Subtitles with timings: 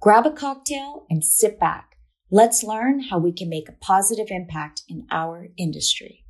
[0.00, 1.96] Grab a cocktail and sit back.
[2.30, 6.24] Let's learn how we can make a positive impact in our industry.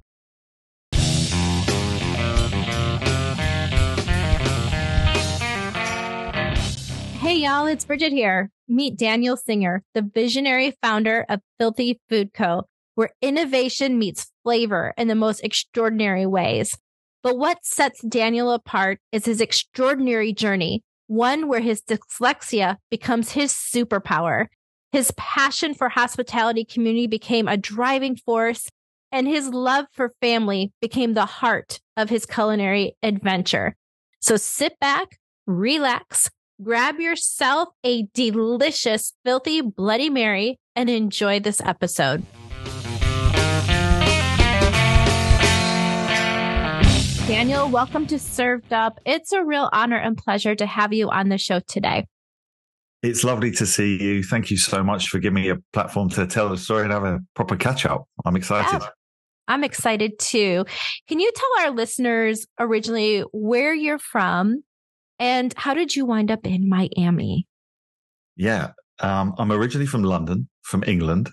[7.21, 8.51] Hey, y'all, it's Bridget here.
[8.69, 12.65] Meet Daniel Singer, the visionary founder of Filthy Food Co
[12.99, 16.77] where innovation meets flavor in the most extraordinary ways.
[17.23, 23.53] But what sets Daniel apart is his extraordinary journey, one where his dyslexia becomes his
[23.53, 24.47] superpower.
[24.93, 28.69] His passion for hospitality community became a driving force,
[29.11, 33.75] and his love for family became the heart of his culinary adventure.
[34.21, 36.31] So sit back, relax,
[36.63, 42.25] grab yourself a delicious, filthy Bloody Mary, and enjoy this episode.
[47.29, 48.99] Daniel, welcome to Served Up.
[49.05, 52.07] It's a real honor and pleasure to have you on the show today.
[53.03, 54.23] It's lovely to see you.
[54.23, 57.05] Thank you so much for giving me a platform to tell the story and have
[57.05, 58.09] a proper catch up.
[58.25, 58.81] I'm excited.
[58.81, 58.89] Yeah,
[59.47, 60.65] I'm excited too.
[61.07, 64.63] Can you tell our listeners originally where you're from
[65.19, 67.47] and how did you wind up in Miami?
[68.37, 68.69] Yeah,
[69.01, 71.29] um, I'm originally from London, from England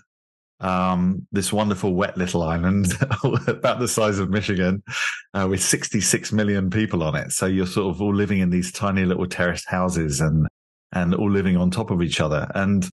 [0.60, 2.86] um, this wonderful wet little island
[3.46, 4.82] about the size of Michigan
[5.34, 7.32] uh, with 66 million people on it.
[7.32, 10.46] So you're sort of all living in these tiny little terraced houses and,
[10.92, 12.50] and all living on top of each other.
[12.54, 12.88] And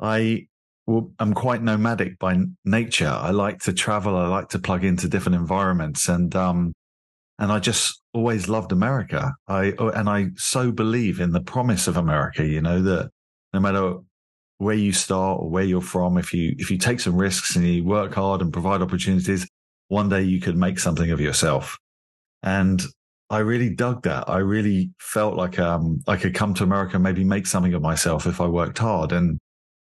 [0.00, 0.46] I
[0.88, 3.08] am quite nomadic by nature.
[3.08, 4.16] I like to travel.
[4.16, 6.72] I like to plug into different environments and, um,
[7.38, 9.32] and I just always loved America.
[9.48, 13.10] I, and I so believe in the promise of America, you know, that
[13.52, 13.96] no matter
[14.58, 17.66] where you start or where you're from, if you if you take some risks and
[17.66, 19.46] you work hard and provide opportunities,
[19.88, 21.78] one day you could make something of yourself.
[22.42, 22.82] And
[23.30, 24.28] I really dug that.
[24.28, 27.80] I really felt like um, I could come to America and maybe make something of
[27.80, 29.12] myself if I worked hard.
[29.12, 29.38] And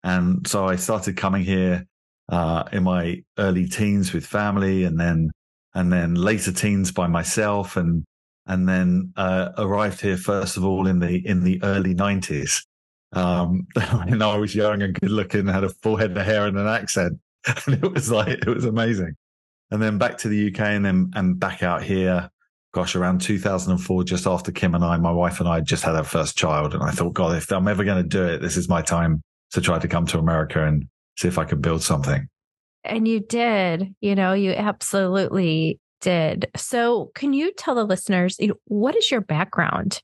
[0.02, 1.86] and so I started coming here
[2.28, 5.30] uh, in my early teens with family, and then
[5.74, 8.04] and then later teens by myself, and
[8.46, 12.64] and then uh, arrived here first of all in the in the early nineties.
[13.12, 13.66] Um,
[14.04, 16.66] when I was young and good looking, had a full head of hair and an
[16.66, 17.18] accent.
[17.66, 19.16] And it was like, it was amazing.
[19.70, 22.30] And then back to the UK and then, and back out here.
[22.72, 26.04] Gosh, around 2004, just after Kim and I, my wife and I just had our
[26.04, 26.74] first child.
[26.74, 29.22] And I thought, God, if I'm ever going to do it, this is my time
[29.52, 32.28] to try to come to America and see if I could build something.
[32.84, 36.48] And you did, you know, you absolutely did.
[36.56, 40.00] So can you tell the listeners, you know, what is your background?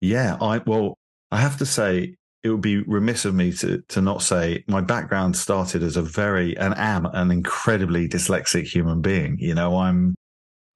[0.00, 0.98] Yeah, I, well,
[1.30, 4.80] I have to say, it would be remiss of me to to not say my
[4.80, 9.36] background started as a very and am an incredibly dyslexic human being.
[9.38, 10.14] You know, I'm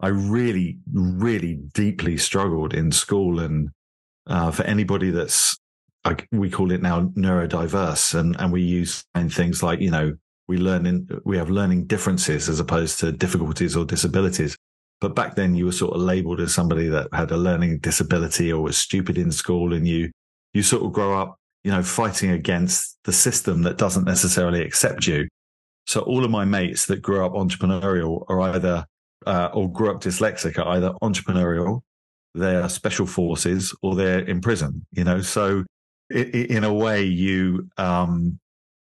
[0.01, 3.71] I really, really deeply struggled in school, and
[4.27, 5.57] uh, for anybody that's
[6.05, 10.15] like we call it now neurodiverse, and and we use things like you know
[10.49, 14.57] we learn in we have learning differences as opposed to difficulties or disabilities.
[15.01, 18.53] But back then, you were sort of labeled as somebody that had a learning disability
[18.53, 20.11] or was stupid in school, and you
[20.53, 25.07] you sort of grow up you know, fighting against the system that doesn't necessarily accept
[25.07, 25.29] you.
[25.87, 28.87] So all of my mates that grew up entrepreneurial are either,
[29.27, 31.83] uh, or grew up dyslexic are either entrepreneurial,
[32.35, 35.21] they're special forces, or they're in prison, you know?
[35.21, 35.65] So
[36.11, 38.39] in a way, you, um,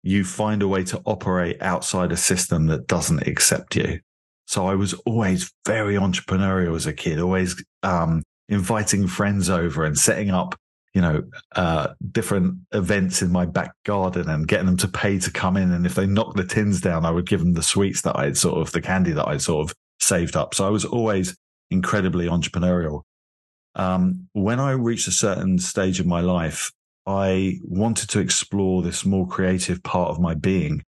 [0.02, 4.00] you find a way to operate outside a system that doesn't accept you.
[4.46, 9.96] So I was always very entrepreneurial as a kid, always, um, inviting friends over and
[9.96, 10.56] setting up
[10.94, 11.22] you know,
[11.54, 15.70] uh, different events in my back garden and getting them to pay to come in.
[15.70, 18.36] And if they knocked the tins down, I would give them the sweets that I'd
[18.36, 20.54] sort of, the candy that I'd sort of saved up.
[20.54, 21.36] So I was always
[21.70, 23.02] incredibly entrepreneurial.
[23.76, 26.72] Um, when I reached a certain stage of my life,
[27.06, 30.82] I wanted to explore this more creative part of my being.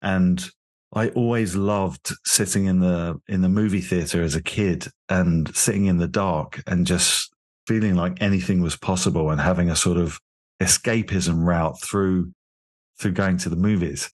[0.00, 0.48] And
[0.94, 5.84] I always loved sitting in the, in the movie theater as a kid and sitting
[5.84, 7.33] in the dark and just
[7.66, 10.20] feeling like anything was possible and having a sort of
[10.60, 12.32] escapism route through
[12.98, 14.10] through going to the movies.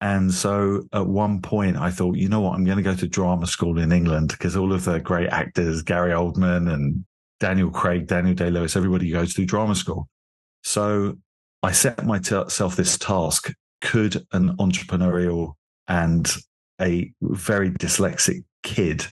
[0.00, 3.08] And so at one point I thought, you know what, I'm going to go to
[3.08, 7.04] drama school in England because all of the great actors, Gary Oldman and
[7.40, 10.08] Daniel Craig, Daniel Day Lewis, everybody goes to drama school.
[10.62, 11.16] So
[11.62, 13.52] I set myself this task.
[13.80, 15.54] Could an entrepreneurial
[15.88, 16.30] and
[16.80, 19.06] a very dyslexic kid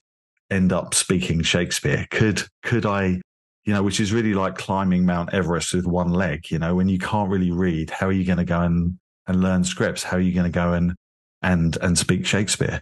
[0.49, 2.07] end up speaking Shakespeare?
[2.11, 3.21] Could, could I,
[3.65, 6.89] you know, which is really like climbing Mount Everest with one leg, you know, when
[6.89, 10.03] you can't really read, how are you going to go and, and learn scripts?
[10.03, 10.93] How are you going to go and,
[11.41, 12.81] and, and speak Shakespeare?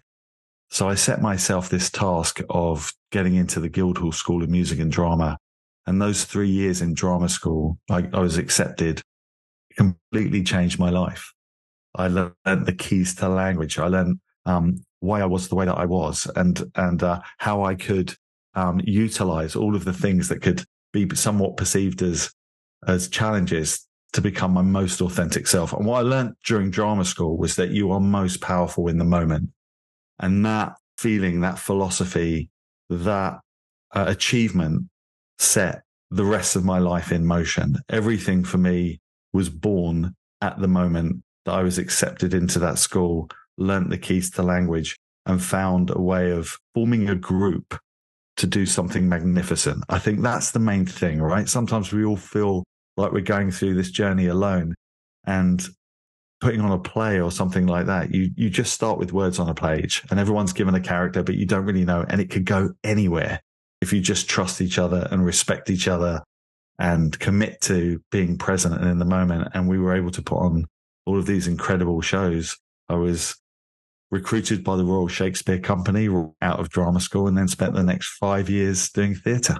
[0.71, 4.91] So I set myself this task of getting into the Guildhall School of Music and
[4.91, 5.37] Drama.
[5.85, 9.01] And those three years in drama school, I, I was accepted,
[9.75, 11.33] completely changed my life.
[11.95, 13.77] I learned the keys to language.
[13.77, 17.63] I learned um, why I was the way that I was and, and uh, how
[17.63, 18.15] I could
[18.55, 20.63] um, utilize all of the things that could
[20.93, 22.31] be somewhat perceived as,
[22.87, 25.73] as challenges to become my most authentic self.
[25.73, 29.05] And what I learned during drama school was that you are most powerful in the
[29.05, 29.49] moment.
[30.19, 32.49] And that feeling, that philosophy,
[32.89, 33.39] that
[33.93, 34.89] uh, achievement
[35.39, 35.81] set
[36.11, 37.77] the rest of my life in motion.
[37.89, 38.99] Everything for me
[39.31, 44.29] was born at the moment that I was accepted into that school, learnt the keys
[44.31, 47.79] to language, and found a way of forming a group
[48.37, 49.83] to do something magnificent.
[49.89, 51.47] I think that's the main thing, right?
[51.47, 52.63] Sometimes we all feel
[52.97, 54.73] like we're going through this journey alone.
[55.25, 55.63] And
[56.41, 59.47] putting on a play or something like that, you you just start with words on
[59.47, 62.45] a page and everyone's given a character, but you don't really know, and it could
[62.45, 63.39] go anywhere
[63.79, 66.21] if you just trust each other and respect each other
[66.79, 69.49] and commit to being present and in the moment.
[69.53, 70.65] And we were able to put on
[71.05, 72.57] all of these incredible shows.
[72.89, 73.35] I was
[74.11, 76.07] recruited by the Royal Shakespeare Company
[76.41, 79.57] out of drama school and then spent the next five years doing theatre.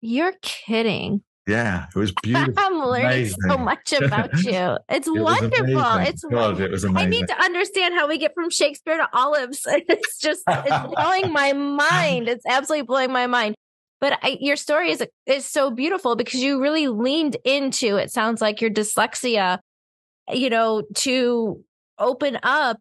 [0.00, 1.22] You're kidding.
[1.46, 2.54] Yeah, it was beautiful.
[2.58, 3.38] I'm learning amazing.
[3.48, 4.78] so much about you.
[4.88, 5.98] It's it wonderful.
[5.98, 7.06] It's God, it was amazing.
[7.06, 9.66] I need to understand how we get from Shakespeare to olives.
[9.66, 12.28] It's just it's blowing my mind.
[12.28, 13.54] It's absolutely blowing my mind.
[14.00, 17.96] But I, your story is is so beautiful because you really leaned into.
[17.96, 19.58] It sounds like your dyslexia,
[20.32, 21.62] you know, to
[21.98, 22.78] open up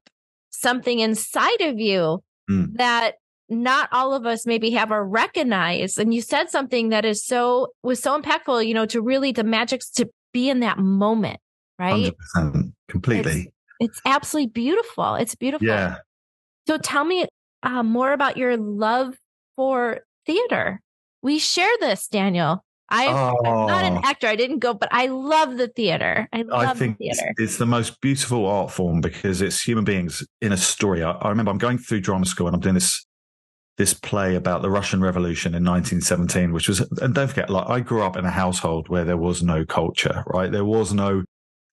[0.54, 2.74] something inside of you mm.
[2.78, 3.16] that
[3.50, 5.98] not all of us maybe have or recognize.
[5.98, 9.44] And you said something that is so, was so impactful, you know, to really the
[9.44, 11.40] magics to be in that moment,
[11.78, 12.14] right?
[12.36, 13.52] 100%, completely.
[13.80, 15.16] It's, it's absolutely beautiful.
[15.16, 15.68] It's beautiful.
[15.68, 15.98] Yeah.
[16.68, 17.28] So tell me
[17.62, 19.16] uh, more about your love
[19.56, 20.82] for theater.
[21.22, 22.64] We share this, Daniel.
[22.90, 23.66] I, am oh.
[23.68, 24.02] not an oh.
[24.04, 24.28] actor.
[24.28, 26.28] I didn't go, but I love the theater.
[26.32, 27.34] I love I think the theater.
[27.38, 31.04] It's the most beautiful art form because it's human beings in a story.
[31.04, 33.06] I, I remember I'm going through drama school and I'm doing this
[33.78, 37.80] this play about the Russian Revolution in 1917, which was, and don't forget, like I
[37.80, 40.52] grew up in a household where there was no culture, right?
[40.52, 41.24] There was no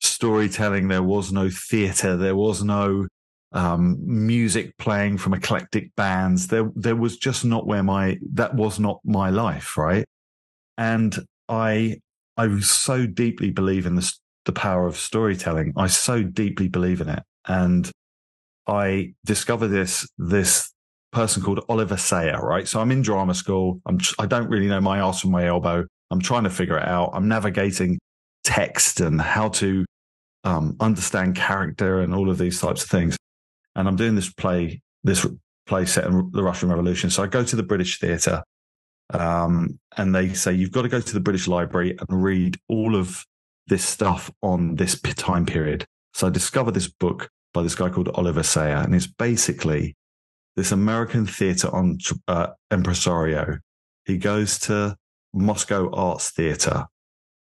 [0.01, 0.89] storytelling.
[0.89, 2.17] There was no theater.
[2.17, 3.07] There was no,
[3.53, 6.47] um, music playing from eclectic bands.
[6.47, 10.07] There, there was just not where my, that was not my life, right?
[10.81, 11.15] And
[11.51, 11.99] I,
[12.39, 14.13] I so deeply believe in the,
[14.47, 15.75] the power of storytelling.
[15.77, 17.23] I so deeply believe in it.
[17.47, 17.91] And
[18.67, 20.73] I discovered this, this
[21.13, 22.67] person called Oliver Sayler, right?
[22.67, 23.83] So I'm in drama school.
[23.85, 25.85] I'm, I don't really know my ass from my elbow.
[26.11, 27.11] I'm trying to figure it out.
[27.13, 27.99] I'm navigating
[28.43, 29.85] text and how to
[30.45, 33.19] um, understand character and all of these types of things.
[33.77, 35.27] And I'm doing this play, this
[35.67, 37.11] play set in the Russian Revolution.
[37.11, 38.43] So I go to the British Theatre,
[39.15, 42.97] um, and they say you've got to go to the British Library and read all
[42.97, 43.25] of
[43.67, 45.87] this stuff on this time period.
[46.15, 46.31] So I
[46.71, 49.97] this book by this guy called Oliver Sayler, and it's basically
[50.57, 51.99] this American theater on
[52.29, 53.59] uh, impresario.
[54.05, 54.97] He goes to
[55.33, 56.87] Moscow Arts Theater,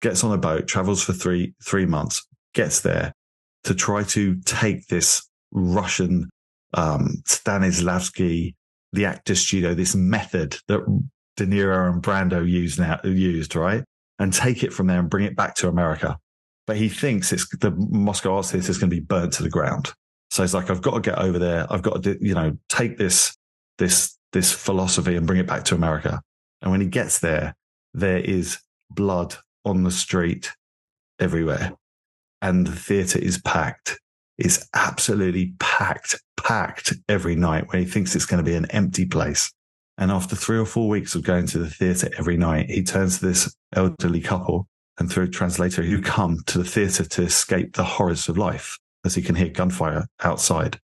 [0.02, 3.14] gets on a boat, travels for three three months, gets there
[3.64, 6.30] to try to take this Russian
[6.74, 8.56] um, Stanislavski,
[8.94, 10.82] the actor studio, this method that
[11.42, 13.84] De Niro and Brando used now used right,
[14.20, 16.18] and take it from there and bring it back to America.
[16.68, 19.50] But he thinks it's the Moscow Arts Theater is going to be burnt to the
[19.50, 19.94] ground.
[20.30, 21.66] So it's like, I've got to get over there.
[21.72, 23.36] I've got to, you know, take this,
[23.80, 26.22] this, this philosophy and bring it back to America.
[26.62, 27.56] And when he gets there,
[27.94, 28.60] there is
[28.92, 30.52] blood on the street
[31.20, 31.74] everywhere.
[32.42, 34.00] And the theater is packed.
[34.38, 39.06] It's absolutely packed, packed every night when he thinks it's going to be an empty
[39.06, 39.52] place.
[40.02, 43.20] And after three or four weeks of going to the theater every night, he turns
[43.20, 44.68] to this elderly couple
[44.98, 48.80] and through a translator who come to the theater to escape the horrors of life
[49.06, 50.80] as he can hear gunfire outside.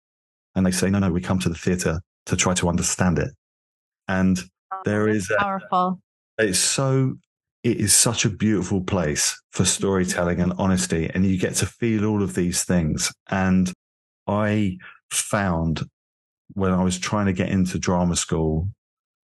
[0.54, 3.30] And they say, no, no, we come to the theater to try to understand it.
[4.06, 4.38] And
[4.70, 5.99] oh, there is a, powerful.
[6.37, 7.14] It's so,
[7.64, 11.11] it is such a beautiful place for storytelling and honesty.
[11.14, 13.11] And you get to feel all of these things.
[13.30, 13.73] And
[14.26, 14.76] I
[15.11, 15.88] found
[16.52, 18.68] when I was trying to get into drama school,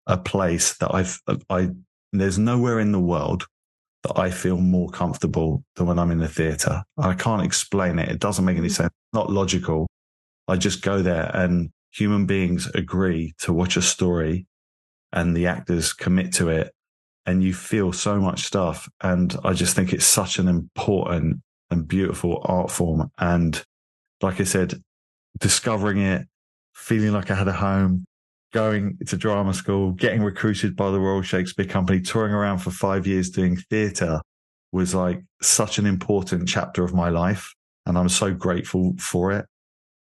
[0.07, 1.71] a place that I've, I,
[2.13, 3.47] there's nowhere in the world
[4.03, 6.83] that I feel more comfortable than when I'm in the theater.
[6.99, 8.09] I can't explain it.
[8.09, 8.73] It doesn't make any mm.
[8.73, 8.93] sense.
[9.13, 9.89] Not logical.
[10.49, 14.47] I just go there and human beings agree to watch a story
[15.13, 16.73] and the actors commit to it
[17.27, 18.89] and you feel so much stuff.
[19.01, 21.41] And I just think it's such an important
[21.71, 23.11] and beautiful art form.
[23.19, 23.63] And
[24.21, 24.75] like I said,
[25.39, 26.27] discovering it,
[26.75, 28.05] feeling like I had a home,
[28.53, 33.07] going to drama school, getting recruited by the Royal Shakespeare Company, touring around for five
[33.07, 34.21] years doing theatre
[34.73, 37.53] was like such an important chapter of my life.
[37.87, 39.47] And I'm so grateful for it.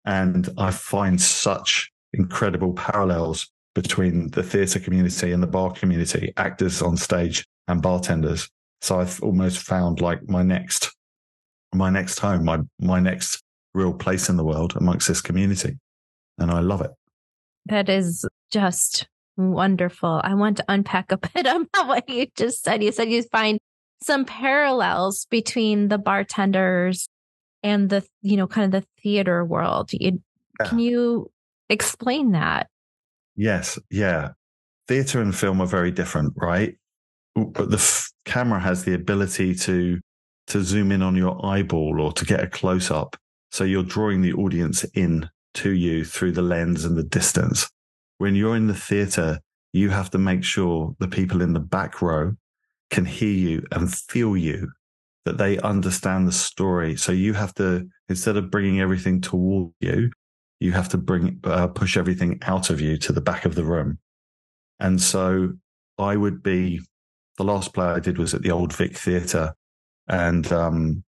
[0.05, 6.81] And I find such incredible parallels between the theatre community and the bar community, actors
[6.81, 8.49] on stage and bartenders.
[8.81, 10.93] So I've almost found like my next,
[11.73, 13.41] my next home, my, my next
[13.73, 15.77] real place in the world amongst this community.
[16.37, 16.91] And I love it.
[17.67, 20.21] That is just wonderful.
[20.23, 22.83] I want to unpack a bit about what you just said.
[22.83, 23.59] You said you find
[24.03, 27.07] some parallels between the bartenders
[27.63, 29.91] and the, you know, kind of the theater world.
[29.93, 30.21] You,
[30.59, 30.67] yeah.
[30.67, 31.31] Can you
[31.69, 32.67] explain that?
[33.35, 33.79] Yes.
[33.89, 34.29] Yeah.
[34.87, 36.75] Theater and film are very different, right?
[37.35, 39.99] But the f- camera has the ability to
[40.47, 43.15] to zoom in on your eyeball or to get a close up.
[43.51, 47.69] So you're drawing the audience in to you through the lens and the distance.
[48.21, 49.39] When you're in the theater,
[49.73, 52.33] you have to make sure the people in the back row
[52.91, 54.71] can hear you and feel you,
[55.25, 56.95] that they understand the story.
[56.97, 60.11] So you have to, instead of bringing everything toward you,
[60.59, 63.63] you have to bring, uh, push everything out of you to the back of the
[63.63, 63.97] room.
[64.79, 65.53] And so
[65.97, 66.79] I would be,
[67.39, 69.55] the last play I did was at the Old Vic Theatre.
[70.07, 71.03] And, um,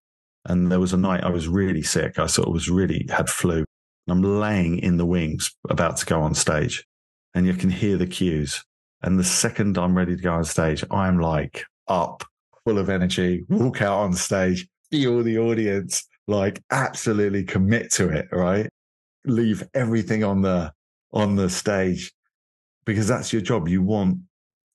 [0.46, 2.18] and there was a night I was really sick.
[2.18, 3.64] I sort of was really had flu.
[4.08, 6.84] I'm laying in the wings about to go on stage
[7.34, 8.64] and you can hear the cues.
[9.02, 12.24] And the second I'm ready to go on stage, I'm like up,
[12.64, 18.26] full of energy, walk out on stage, feel the audience, like absolutely commit to it,
[18.32, 18.70] right?
[19.26, 20.72] Leave everything on the,
[21.12, 22.12] on the stage
[22.84, 23.68] because that's your job.
[23.68, 24.18] You want,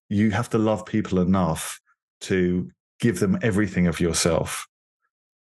[0.09, 1.79] you have to love people enough
[2.21, 4.67] to give them everything of yourself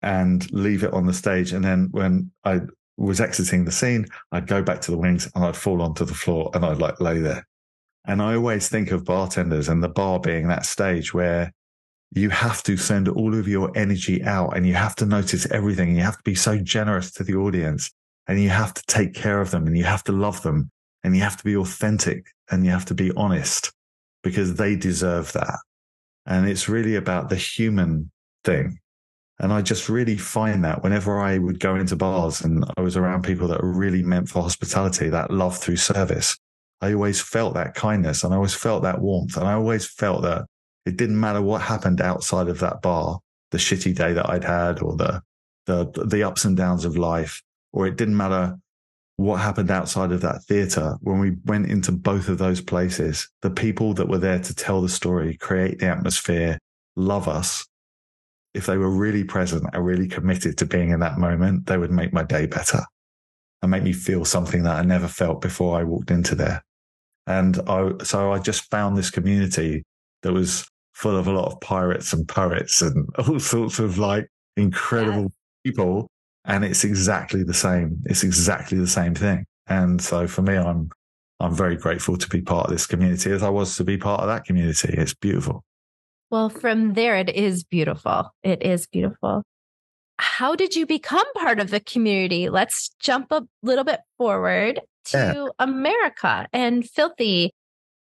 [0.02, 1.54] and leave it on the stage.
[1.54, 2.62] And then when I
[2.98, 6.14] was exiting the scene, I'd go back to the wings and I'd fall onto the
[6.14, 7.48] floor and I'd like lay there.
[8.06, 11.54] And I always think of bartenders and the bar being that stage where
[12.12, 15.90] you have to send all of your energy out and you have to notice everything
[15.90, 17.92] and you have to be so generous to the audience
[18.28, 20.70] and you have to take care of them and you have to love them
[21.04, 23.72] and you have to be authentic and you have to be honest
[24.22, 25.58] because they deserve that.
[26.26, 28.12] And it's really about the human
[28.44, 28.80] thing
[29.40, 32.96] and I just really find that whenever I would go into bars and I was
[32.96, 36.38] around people that were really meant for hospitality, that love through service,
[36.82, 39.38] I always felt that kindness and I always felt that warmth.
[39.38, 40.46] And I always felt that
[40.86, 43.20] it didn't matter what happened outside of that bar,
[43.52, 45.22] the shitty day that I'd had or the,
[45.66, 48.58] the, the ups and downs of life, or it didn't matter
[49.18, 50.98] what happened outside of that theater.
[51.02, 54.82] When we went into both of those places, the people that were there to tell
[54.82, 56.60] the story, create the atmosphere,
[56.96, 57.66] love us,
[58.54, 61.92] if they were really present and really committed to being in that moment, they would
[61.92, 62.82] make my day better
[63.62, 66.62] and make me feel something that I never felt before I walked into there.
[67.26, 69.84] And I, so I just found this community
[70.22, 74.28] that was full of a lot of pirates and poets and all sorts of like
[74.58, 75.32] incredible
[75.64, 75.72] yeah.
[75.72, 76.08] people.
[76.46, 78.04] And it's exactly the same.
[78.06, 79.46] It's exactly the same thing.
[79.68, 80.90] And so for me, I'm,
[81.40, 84.20] I'm very grateful to be part of this community as I was to be part
[84.22, 84.94] of that community.
[84.98, 85.64] It's beautiful.
[86.34, 88.34] Well, from there, it is beautiful.
[88.42, 89.44] It is beautiful.
[90.18, 92.50] How did you become part of the community?
[92.50, 95.46] Let's jump a little bit forward to yeah.
[95.60, 97.52] America and Filthy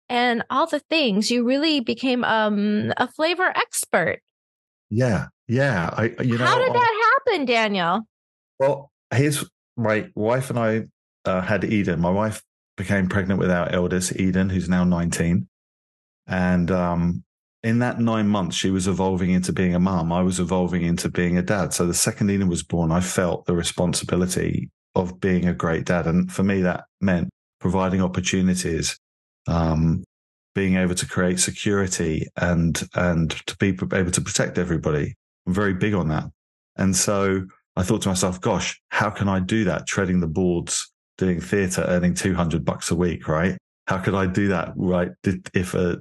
[0.08, 1.30] and all the things.
[1.30, 4.18] You really became um, a flavor expert.
[4.90, 5.90] Yeah, yeah.
[5.92, 8.00] I, you know, how did that happen, Daniel?
[8.58, 10.86] Well, here's my wife and I
[11.24, 12.00] uh, had Eden.
[12.00, 12.42] My wife
[12.76, 15.46] became pregnant with our eldest, Eden, who's now 19.
[16.26, 17.22] And um,
[17.62, 20.12] in that nine months, she was evolving into being a mum.
[20.12, 21.72] I was evolving into being a dad.
[21.72, 26.06] So the second Eden was born, I felt the responsibility of being a great dad.
[26.06, 27.28] And for me, that meant
[27.60, 28.98] providing opportunities,
[29.48, 30.04] um,
[30.54, 35.14] being able to create security and, and to be able to protect everybody.
[35.46, 36.24] I'm very big on that.
[36.76, 37.44] And so
[37.76, 39.86] I thought to myself, gosh, how can I do that?
[39.86, 43.56] Treading the boards, doing theatre, earning 200 bucks a week, right?
[43.88, 44.72] How could I do that?
[44.76, 45.10] Right.
[45.54, 45.98] If a,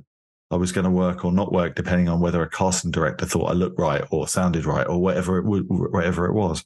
[0.50, 3.50] I was going to work or not work, depending on whether a casting director thought
[3.50, 6.64] I looked right or sounded right or whatever it whatever it was.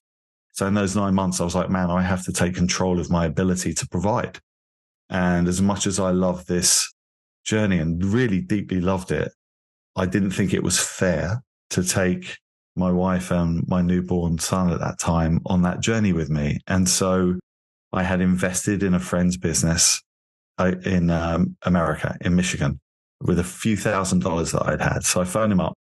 [0.53, 3.09] So in those nine months, I was like, man, I have to take control of
[3.09, 4.39] my ability to provide.
[5.09, 6.93] And as much as I love this
[7.43, 9.31] journey and really deeply loved it,
[9.95, 12.37] I didn't think it was fair to take
[12.75, 16.59] my wife and my newborn son at that time on that journey with me.
[16.67, 17.39] And so
[17.91, 20.01] I had invested in a friend's business
[20.57, 22.79] uh, in um, America, in Michigan,
[23.23, 25.03] with a few thousand dollars that I'd had.
[25.03, 25.73] So I phoned him up.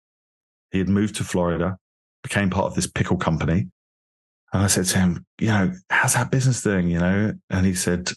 [0.71, 1.77] He had moved to Florida,
[2.23, 3.69] became part of this pickle company.
[4.53, 6.89] And I said to him, you know, how's that business doing?
[6.89, 8.11] You know, and he said,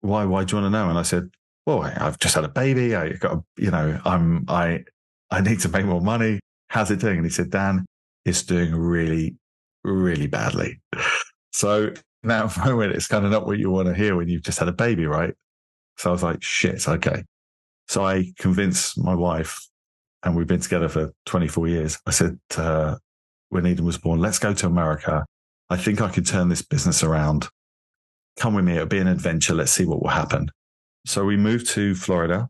[0.00, 0.88] why, why do you want to know?
[0.88, 1.30] And I said,
[1.64, 2.94] well, I've just had a baby.
[2.94, 4.84] I got, a, you know, I'm, I,
[5.30, 6.40] I need to make more money.
[6.68, 7.16] How's it doing?
[7.16, 7.86] And he said, Dan,
[8.24, 9.36] it's doing really,
[9.82, 10.80] really badly.
[11.52, 14.58] So now moment, it's kind of not what you want to hear when you've just
[14.58, 15.34] had a baby, right?
[15.96, 17.24] So I was like, shit, okay.
[17.88, 19.60] So I convinced my wife,
[20.22, 21.98] and we've been together for 24 years.
[22.06, 22.98] I said to her,
[23.50, 25.24] when Eden was born, let's go to America.
[25.70, 27.48] I think I can turn this business around.
[28.38, 28.74] Come with me.
[28.74, 29.54] It'll be an adventure.
[29.54, 30.50] Let's see what will happen.
[31.04, 32.48] So we moved to Florida.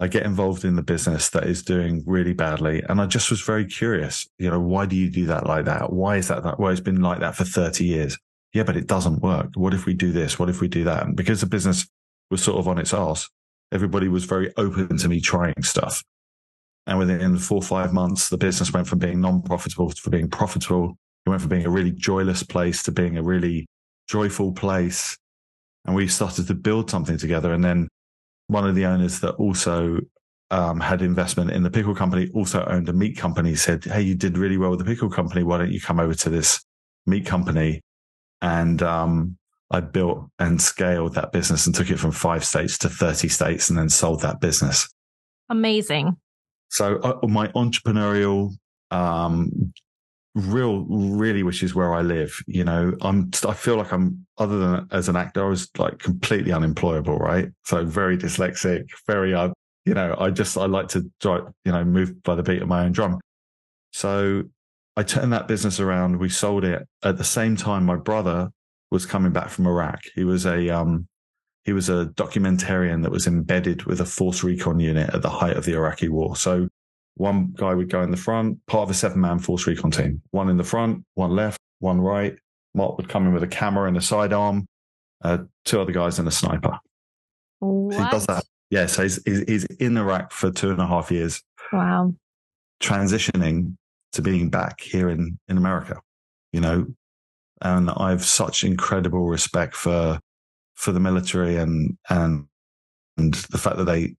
[0.00, 2.82] I get involved in the business that is doing really badly.
[2.88, 5.92] And I just was very curious, you know, why do you do that like that?
[5.92, 6.58] Why is that that?
[6.58, 8.18] Well, it's been like that for 30 years.
[8.54, 9.50] Yeah, but it doesn't work.
[9.54, 10.38] What if we do this?
[10.38, 11.04] What if we do that?
[11.04, 11.86] And because the business
[12.30, 13.28] was sort of on its ass,
[13.72, 16.02] everybody was very open to me trying stuff.
[16.86, 20.96] And within four or five months, the business went from being non-profitable to being profitable.
[21.26, 23.66] It went from being a really joyless place to being a really
[24.08, 25.16] joyful place.
[25.84, 27.52] And we started to build something together.
[27.52, 27.88] And then
[28.48, 30.00] one of the owners that also
[30.50, 34.16] um, had investment in the pickle company also owned a meat company said, Hey, you
[34.16, 35.44] did really well with the pickle company.
[35.44, 36.64] Why don't you come over to this
[37.06, 37.82] meat company?
[38.42, 39.36] And, um,
[39.70, 43.70] I built and scaled that business and took it from five states to 30 states
[43.70, 44.88] and then sold that business.
[45.48, 46.16] Amazing.
[46.68, 48.52] So uh, my entrepreneurial,
[48.90, 49.72] um,
[50.34, 54.58] real, really, which is where I live, you know, I'm, I feel like I'm, other
[54.58, 57.48] than as an actor, I was like completely unemployable, right?
[57.64, 59.50] So very dyslexic, very, uh,
[59.84, 62.68] you know, I just, I like to, drive, you know, move by the beat of
[62.68, 63.20] my own drum.
[63.92, 64.44] So
[64.96, 66.18] I turned that business around.
[66.18, 67.84] We sold it at the same time.
[67.84, 68.50] My brother
[68.90, 70.00] was coming back from Iraq.
[70.14, 71.06] He was a, um,
[71.64, 75.56] he was a documentarian that was embedded with a force recon unit at the height
[75.56, 76.36] of the Iraqi war.
[76.36, 76.68] So
[77.14, 80.22] one guy would go in the front, part of a seven man force recon team,
[80.30, 82.36] one in the front, one left, one right.
[82.74, 84.66] Mark would come in with a camera and a sidearm,
[85.22, 86.78] uh, two other guys and a sniper.
[87.58, 87.96] What?
[87.96, 88.44] he does that.
[88.70, 88.86] Yeah.
[88.86, 91.42] So he's, he's in Iraq for two and a half years.
[91.72, 92.14] Wow.
[92.82, 93.76] Transitioning
[94.12, 96.00] to being back here in, in America,
[96.52, 96.86] you know,
[97.62, 100.18] and I've such incredible respect for
[100.74, 102.46] for the military and and
[103.16, 104.14] and the fact that they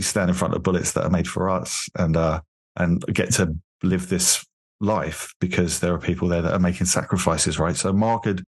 [0.00, 2.40] stand in front of bullets that are made for us and uh
[2.76, 4.44] and get to live this
[4.80, 8.42] life because there are people there that are making sacrifices right so mark had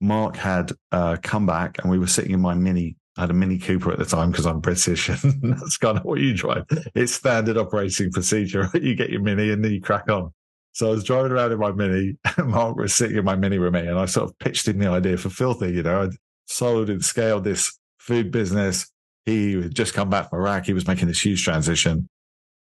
[0.00, 3.34] mark had uh come back and we were sitting in my mini I had a
[3.34, 6.64] Mini Cooper at the time because I'm British and that's kind of what you drive.
[6.94, 8.70] It's standard operating procedure.
[8.80, 10.32] You get your Mini and then you crack on.
[10.72, 13.58] So I was driving around in my Mini and Mark was sitting in my Mini
[13.58, 16.16] with me and I sort of pitched him the idea for Filthy, you know, I'd
[16.46, 18.90] sold and scaled this food business.
[19.26, 20.66] He had just come back from Iraq.
[20.66, 22.08] He was making this huge transition.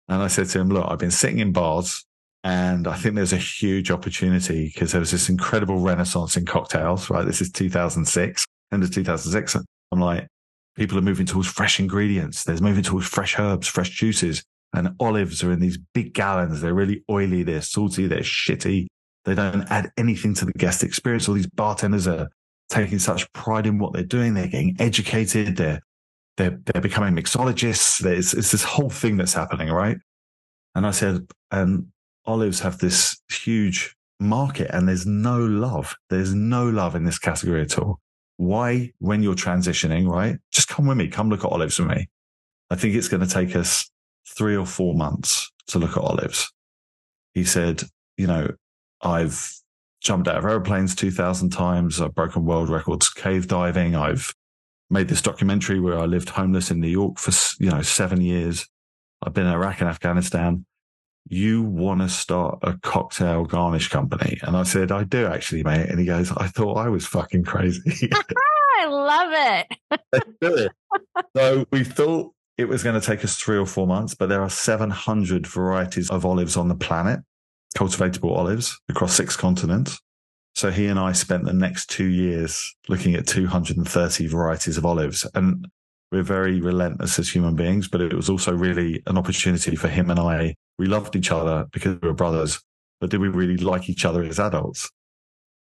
[0.09, 2.05] And I said to him, look, I've been sitting in bars
[2.43, 7.09] and I think there's a huge opportunity because there was this incredible renaissance in cocktails,
[7.09, 7.25] right?
[7.25, 9.55] This is 2006, end of 2006.
[9.91, 10.27] I'm like,
[10.75, 12.43] people are moving towards fresh ingredients.
[12.43, 16.61] There's moving towards fresh herbs, fresh juices and olives are in these big gallons.
[16.61, 17.43] They're really oily.
[17.43, 18.07] They're salty.
[18.07, 18.87] They're shitty.
[19.25, 21.29] They don't add anything to the guest experience.
[21.29, 22.29] All these bartenders are
[22.69, 24.33] taking such pride in what they're doing.
[24.33, 25.57] They're getting educated.
[25.57, 25.81] They're,
[26.37, 27.99] they're, they're becoming mixologists.
[27.99, 29.97] There's, it's this whole thing that's happening, right?
[30.75, 31.87] And I said, and
[32.25, 35.95] olives have this huge market and there's no love.
[36.09, 37.99] There's no love in this category at all.
[38.37, 40.37] Why, when you're transitioning, right?
[40.51, 41.07] Just come with me.
[41.07, 42.09] Come look at olives with me.
[42.69, 43.89] I think it's going to take us
[44.27, 46.51] three or four months to look at olives.
[47.33, 47.83] He said,
[48.17, 48.51] you know,
[49.01, 49.51] I've
[50.01, 52.01] jumped out of airplanes 2000 times.
[52.01, 53.95] I've broken world records cave diving.
[53.95, 54.33] I've
[54.89, 58.67] made this documentary where I lived homeless in New York for, you know, seven years.
[59.21, 60.65] I've been in Iraq and Afghanistan.
[61.29, 64.39] You want to start a cocktail garnish company?
[64.43, 65.89] And I said, I do actually, mate.
[65.89, 68.09] And he goes, I thought I was fucking crazy.
[68.79, 69.67] I love
[70.43, 70.71] it.
[71.35, 74.41] so we thought it was going to take us three or four months, but there
[74.41, 77.19] are 700 varieties of olives on the planet,
[77.77, 79.99] cultivatable olives across six continents.
[80.55, 85.27] So he and I spent the next two years looking at 230 varieties of olives.
[85.33, 85.67] And
[86.11, 90.11] we're very relentless as human beings, but it was also really an opportunity for him
[90.11, 90.53] and I.
[90.77, 92.61] We loved each other because we were brothers,
[93.01, 94.91] but did we really like each other as adults?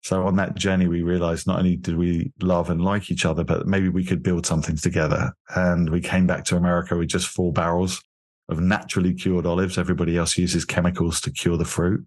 [0.04, 3.46] So on that journey, we realized not only did we love and like each other,
[3.46, 5.34] but maybe we could build something together.
[5.56, 8.04] And we came back to America with just four barrels
[8.50, 9.78] of naturally cured olives.
[9.78, 12.06] Everybody else uses chemicals to cure the fruit.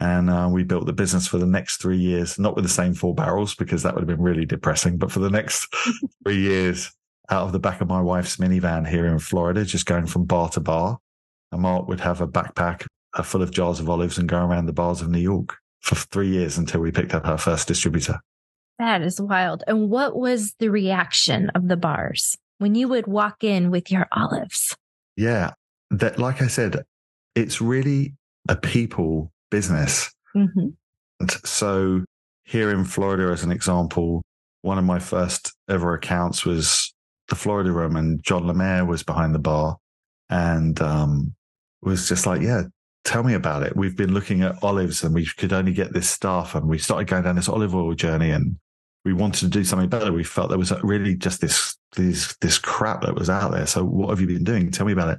[0.00, 2.94] And uh, we built the business for the next three years, not with the same
[2.94, 5.68] four barrels because that would have been really depressing, but for the next
[6.24, 6.90] three years
[7.28, 10.48] out of the back of my wife's minivan here in Florida, just going from bar
[10.48, 10.98] to bar.
[11.52, 14.64] And Mark would have a backpack uh, full of jars of olives and go around
[14.64, 18.18] the bars of New York for three years until we picked up our first distributor.
[18.78, 19.62] That is wild.
[19.66, 24.08] And what was the reaction of the bars when you would walk in with your
[24.12, 24.74] olives?
[25.16, 25.50] Yeah.
[25.90, 26.82] That, like I said,
[27.34, 28.14] it's really
[28.48, 30.10] a people business.
[30.34, 30.68] Mm-hmm.
[31.44, 32.04] So
[32.44, 34.22] here in Florida, as an example,
[34.62, 36.92] one of my first ever accounts was
[37.28, 39.76] the Florida room and John Lermayer was behind the bar
[40.30, 41.34] and um,
[41.82, 42.62] was just like, yeah,
[43.04, 43.76] tell me about it.
[43.76, 46.54] We've been looking at olives and we could only get this stuff.
[46.54, 48.58] And we started going down this olive oil journey and
[49.04, 50.12] we wanted to do something better.
[50.12, 53.66] We felt there was really just this, this, this crap that was out there.
[53.66, 54.70] So what have you been doing?
[54.70, 55.18] Tell me about it.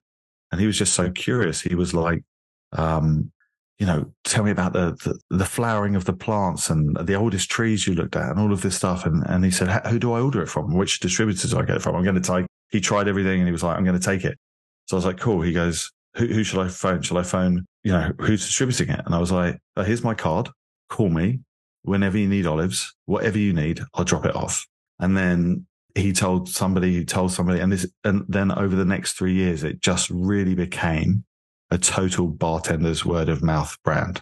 [0.51, 1.61] And he was just so curious.
[1.61, 2.23] He was like,
[2.71, 3.31] um,
[3.79, 7.49] you know, tell me about the, the, the flowering of the plants and the oldest
[7.49, 9.05] trees you looked at and all of this stuff.
[9.05, 10.73] And and he said, who do I order it from?
[10.75, 11.95] Which distributors do I get it from?
[11.95, 12.45] I'm going to take.
[12.69, 14.37] He tried everything and he was like, I'm going to take it.
[14.85, 15.41] So I was like, cool.
[15.41, 17.01] He goes, who, who should I phone?
[17.01, 17.65] Shall I phone?
[17.83, 19.01] You know, who's distributing it?
[19.05, 20.49] And I was like, oh, here's my card.
[20.89, 21.41] Call me
[21.83, 24.65] whenever you need olives, whatever you need, I'll drop it off.
[24.99, 29.13] And then he told somebody, he told somebody, and this, and then over the next
[29.13, 31.25] three years, it just really became
[31.69, 34.21] a total bartender's word of mouth brand.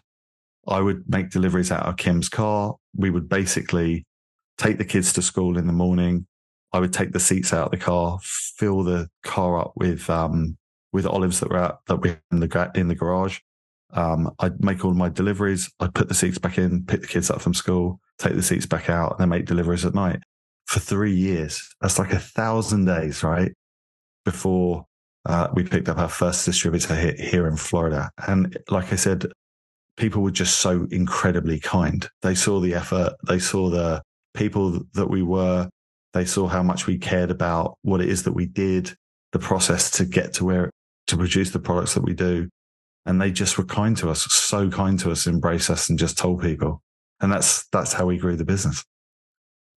[0.68, 2.76] I would make deliveries out of Kim's car.
[2.96, 4.06] We would basically
[4.58, 6.28] take the kids to school in the morning.
[6.74, 10.58] I would take the seats out of the car, fill the car up with um,
[10.94, 13.40] with olives that were out, that were in the in the garage.
[13.94, 15.72] Um, I'd make all my deliveries.
[15.80, 18.66] I'd put the seats back in, pick the kids up from school, take the seats
[18.66, 20.20] back out, and then make deliveries at night
[20.68, 21.68] for three years.
[21.82, 23.52] That's like a thousand days, right?
[24.24, 24.86] Before
[25.26, 28.10] uh, we picked up our first distributor here, here in Florida.
[28.28, 29.26] And like I said,
[29.98, 32.08] people were just so incredibly kind.
[32.22, 34.02] They saw the effort, they saw the
[34.34, 35.70] people that we were,
[36.14, 38.94] they saw how much we cared about what it is that we did,
[39.32, 40.72] the process to get to where
[41.08, 42.50] to produce the products that we do.
[43.06, 46.18] And they just were kind to us, so kind to us, embrace us and just
[46.18, 46.84] told people.
[47.20, 48.84] And that's that's how we grew the business.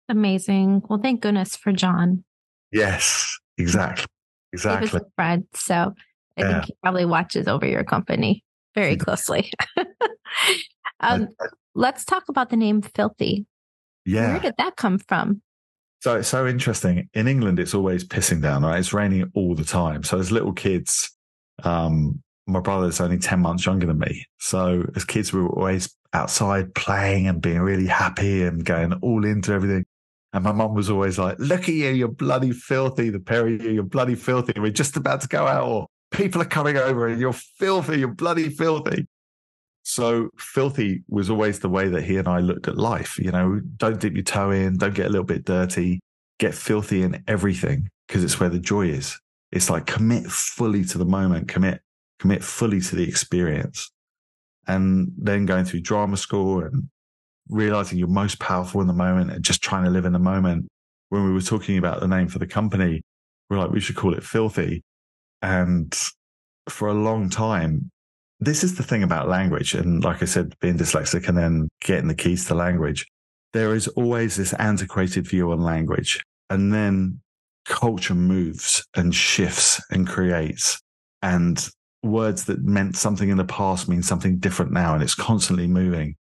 [0.10, 0.84] Amazing.
[0.90, 2.24] Well, thank goodness for John.
[2.72, 4.06] Yes, exactly.
[4.54, 4.88] Exactly.
[4.88, 5.46] He was a friend.
[5.54, 5.94] So
[6.38, 6.52] I yeah.
[6.52, 8.44] think he probably watches over your company
[8.76, 9.52] very closely.
[11.00, 11.30] um,
[11.76, 13.46] let's talk about the name Filthy.
[14.06, 14.32] Yeah.
[14.32, 15.42] Where did that come from?
[16.02, 17.10] So it's so interesting.
[17.14, 18.80] In England, it's always pissing down, right?
[18.80, 20.04] It's raining all the time.
[20.04, 21.16] So as little kids,
[21.64, 24.26] um, my brother's only 10 months younger than me.
[24.40, 29.26] So as kids, we were always outside playing and being really happy and going all
[29.26, 29.86] into everything.
[30.34, 33.10] And my mum was always like, look at you, you're bloody filthy.
[33.10, 34.54] The pair of you, you're bloody filthy.
[34.58, 38.08] We're just about to go out or people are coming over and you're filthy, you're
[38.08, 39.06] bloody filthy.
[39.84, 43.18] So filthy was always the way that he and I looked at life.
[43.20, 46.00] You know, don't dip your toe in, don't get a little bit dirty,
[46.40, 49.20] get filthy in everything because it's where the joy is.
[49.52, 51.82] It's like commit fully to the moment, commit,
[52.22, 53.92] commit fully to the experience.
[54.68, 56.88] And then going through drama school and
[57.50, 60.68] realizing you're most powerful in the moment and just trying to live in the moment.
[61.10, 63.02] When we were talking about the name for the company,
[63.50, 64.84] we are like, we should call it filthy.
[65.42, 65.94] And
[66.70, 67.90] for a long time,
[68.40, 69.74] this is the thing about language.
[69.74, 73.08] And like I said, being dyslexic and then getting the keys to language,
[73.54, 76.24] there is always this antiquated view on language.
[76.50, 77.20] And then
[77.66, 80.80] culture moves and shifts and creates
[81.22, 81.68] and
[82.04, 84.94] words that meant something in the past mean something different now.
[84.94, 86.16] And it's constantly moving.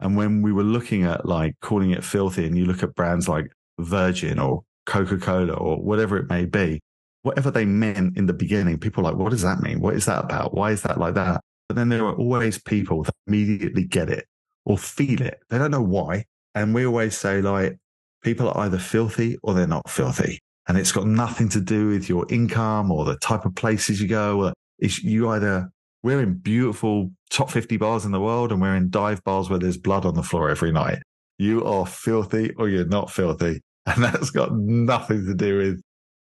[0.00, 3.28] And when we were looking at like calling it filthy and you look at brands
[3.28, 6.80] like Virgin or Coca Cola or whatever it may be,
[7.22, 9.80] whatever they meant in the beginning, people like, what does that mean?
[9.80, 10.54] What is that about?
[10.54, 11.40] Why is that like that?
[11.68, 14.26] But then there are always people that immediately get it
[14.64, 15.40] or feel it.
[15.50, 16.24] They don't know why.
[16.54, 17.76] And we always say like,
[18.22, 20.38] people are either filthy or they're not filthy.
[20.68, 24.08] And it's got nothing to do with your income or the type of places you
[24.08, 24.52] go.
[24.78, 25.70] It's you either
[26.02, 29.58] we're in beautiful top 50 bars in the world and we're in dive bars where
[29.58, 31.00] there's blood on the floor every night.
[31.38, 33.60] You are filthy or you're not filthy.
[33.86, 35.80] And that's got nothing to do with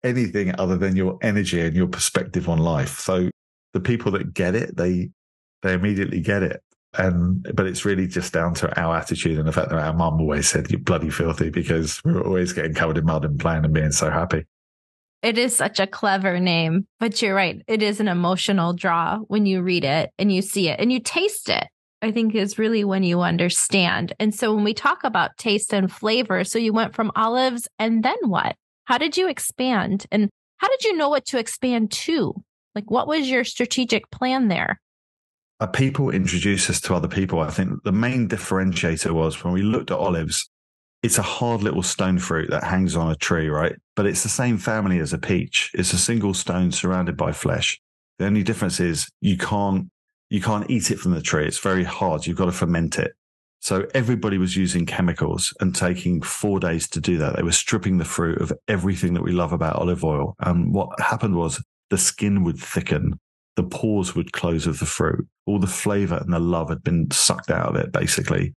[0.03, 2.97] anything other than your energy and your perspective on life.
[2.97, 3.29] So
[3.73, 5.11] the people that get it, they,
[5.61, 6.63] they immediately get it.
[6.97, 10.19] And, but it's really just down to our attitude and the fact that our mum
[10.19, 13.63] always said, you're bloody filthy because we were always getting covered in mud and playing
[13.63, 14.43] and being so happy.
[15.21, 17.61] It is such a clever name, but you're right.
[17.67, 20.99] It is an emotional draw when you read it and you see it and you
[20.99, 21.67] taste it.
[22.01, 24.13] I think is really when you understand.
[24.19, 28.03] And so when we talk about taste and flavor, so you went from olives and
[28.03, 28.55] then what?
[28.85, 30.07] How did you expand?
[30.11, 32.33] And how did you know what to expand to?
[32.73, 34.79] Like, what was your strategic plan there?
[35.73, 37.39] People introduce us to other people.
[37.39, 40.49] I think the main differentiator was when we looked at olives,
[41.03, 43.75] it's a hard little stone fruit that hangs on a tree, right?
[43.95, 45.71] But it's the same family as a peach.
[45.73, 47.79] It's a single stone surrounded by flesh.
[48.19, 49.89] The only difference is you can't
[50.29, 51.45] you can't eat it from the tree.
[51.45, 52.25] It's very hard.
[52.25, 53.13] You've got to ferment it.
[53.59, 57.35] So everybody was using chemicals and taking four days to do that.
[57.35, 60.35] They were stripping the fruit of everything that we love about olive oil.
[60.39, 63.19] And what happened was the skin would thicken,
[63.55, 65.27] the pores would close of the fruit.
[65.45, 68.53] All the flavor and the love had been sucked out of it, basically.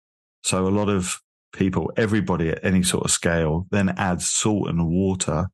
[0.44, 1.22] So a lot of
[1.54, 5.48] people, everybody at any sort of scale, then adds salt and water,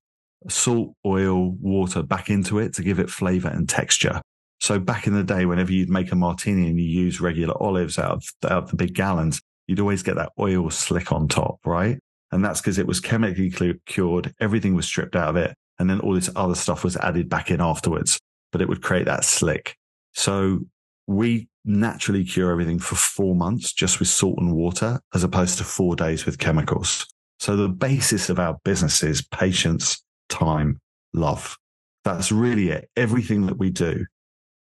[0.49, 4.21] salt, oil, water back into it to give it flavor and texture.
[4.60, 7.99] So back in the day, whenever you'd make a martini and you use regular olives
[7.99, 11.60] out of, out of the big gallons, you'd always get that oil slick on top,
[11.65, 11.99] right?
[12.31, 14.33] And that's because it was chemically cured.
[14.39, 15.55] Everything was stripped out of it.
[15.79, 18.19] And then all this other stuff was added back in afterwards,
[18.51, 19.75] but it would create that slick.
[20.13, 20.62] So
[21.05, 25.63] we naturally cure everything for four months just with salt and water, as opposed to
[25.63, 27.06] four days with chemicals.
[27.39, 30.80] So the basis of our business is patience, time,
[31.13, 31.58] love.
[32.03, 32.89] That's really it.
[32.95, 34.06] Everything that we do,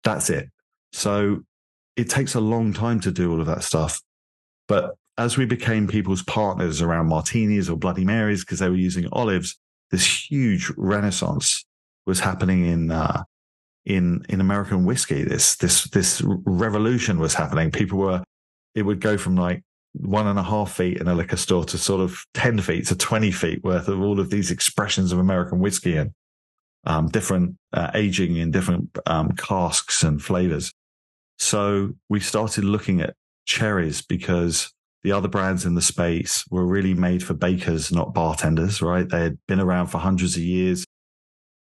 [0.04, 0.50] that's it.
[0.92, 1.44] So
[1.96, 4.02] it takes a long time to do all of that stuff.
[4.66, 9.08] But as we became people's partners around martinis or Bloody Marys, because they were using
[9.12, 9.56] olives,
[9.90, 11.64] this huge renaissance
[12.06, 13.24] was happening in uh,
[13.88, 15.24] in in American whiskey.
[15.24, 17.70] This this this revolution was happening.
[17.70, 18.22] People were
[18.74, 19.62] it would go from like
[19.94, 22.96] one and a half feet in a liquor store to sort of ten feet to
[22.96, 26.12] twenty feet worth of all of these expressions of American whiskey and
[26.84, 30.70] um, different uh, aging in different um, casks and flavors.
[31.38, 33.14] So we started looking at
[33.46, 34.72] cherries because
[35.02, 39.08] the other brands in the space were really made for bakers, not bartenders, right?
[39.08, 40.84] They had been around for hundreds of years.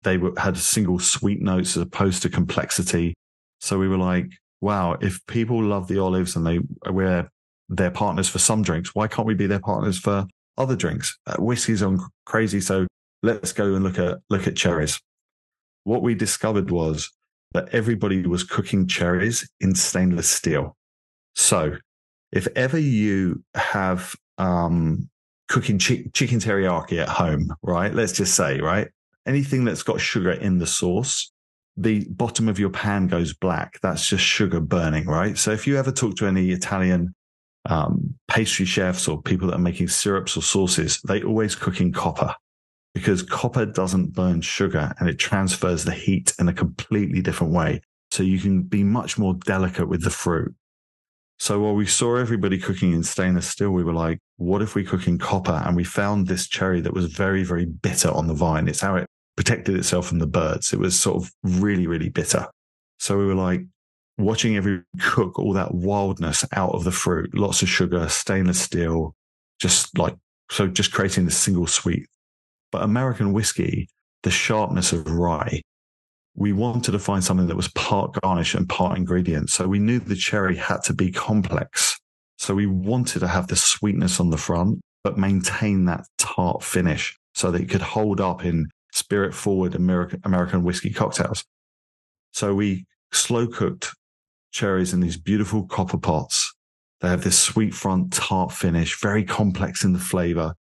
[0.03, 3.15] They were, had single sweet notes as opposed to complexity.
[3.61, 4.27] So we were like,
[4.61, 7.29] wow, if people love the olives and they we're
[7.69, 11.19] their partners for some drinks, why can't we be their partners for other drinks?
[11.27, 12.61] Uh, whiskey's on crazy.
[12.61, 12.87] So
[13.23, 15.01] let's go and look at, look at cherries.
[15.85, 17.11] What we discovered was
[17.53, 20.77] that everybody was cooking cherries in stainless steel.
[21.35, 21.77] So
[22.33, 25.09] if ever you have um,
[25.49, 27.95] cooking chi- chicken teriyaki at home, right?
[27.95, 28.89] Let's just say, right?
[29.27, 31.33] Anything that's got sugar in the sauce,
[31.77, 33.79] the bottom of your pan goes black.
[33.83, 35.37] That's just sugar burning, right?
[35.37, 37.15] So if you ever talk to any Italian
[37.69, 41.93] um, pastry chefs or people that are making syrups or sauces, they always cook in
[41.93, 42.35] copper
[42.95, 47.81] because copper doesn't burn sugar and it transfers the heat in a completely different way.
[48.11, 50.55] So you can be much more delicate with the fruit.
[51.39, 54.85] So while we saw everybody cooking in stainless steel, we were like, what if we
[54.85, 55.63] cook in copper?
[55.67, 58.69] And we found this cherry that was very, very bitter on the vine.
[58.69, 59.07] It's how it
[59.37, 60.73] protected itself from the birds.
[60.73, 62.47] It was sort of really, really bitter.
[62.99, 63.61] So we were like
[64.19, 69.15] watching every cook all that wildness out of the fruit, lots of sugar, stainless steel,
[69.61, 70.17] just like,
[70.51, 72.07] so just creating this single sweet.
[72.73, 73.89] But American whiskey,
[74.23, 75.63] the sharpness of rye,
[76.35, 79.51] we wanted to find something that was part garnish and part ingredient.
[79.51, 81.99] So we knew the cherry had to be complex.
[82.39, 87.17] So we wanted to have the sweetness on the front, but maintain that tart finish
[87.35, 91.45] so that it could hold up in spirit forward American, American whiskey cocktails.
[92.33, 93.95] So we slow cooked
[94.53, 96.53] cherries in these beautiful copper pots.
[97.01, 100.55] They have this sweet front tart finish, very complex in the flavor.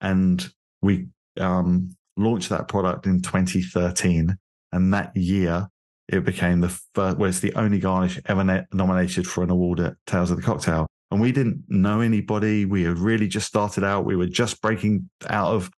[0.00, 0.46] And
[0.82, 4.36] we um, launched that product in 2013
[4.74, 5.68] and that year,
[6.08, 9.94] it became the first, well, it's the only garnish ever nominated for an award at
[10.06, 10.88] Tales of the Cocktail.
[11.12, 12.64] And we didn't know anybody.
[12.64, 14.04] We had really just started out.
[14.04, 15.70] We were just breaking out of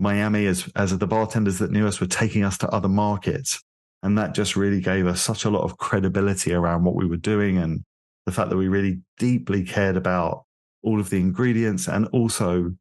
[0.00, 3.62] Miami as, as the bartenders that knew us were taking us to other markets.
[4.02, 7.18] And that just really gave us such a lot of credibility around what we were
[7.18, 7.84] doing and
[8.24, 10.44] the fact that we really deeply cared about
[10.82, 12.72] all of the ingredients and also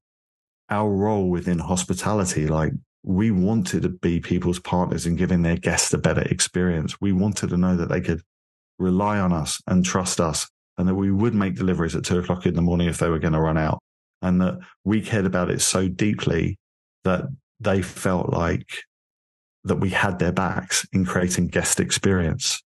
[0.69, 2.47] our role within hospitality.
[2.47, 2.71] Like
[3.03, 7.01] we wanted to be people's partners in giving their guests a better experience.
[7.01, 8.21] We wanted to know that they could
[8.77, 12.45] rely on us and trust us and that we would make deliveries at two o'clock
[12.45, 13.79] in the morning if they were going to run out
[14.21, 16.57] and that we cared about it so deeply
[17.03, 17.25] that
[17.59, 18.67] they felt like
[19.63, 22.61] that we had their backs in creating guest experience.